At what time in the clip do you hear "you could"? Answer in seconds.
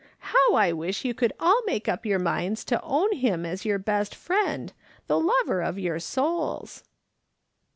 1.05-1.31